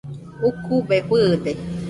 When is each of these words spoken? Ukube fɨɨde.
Ukube 0.47 0.97
fɨɨde. 1.07 1.51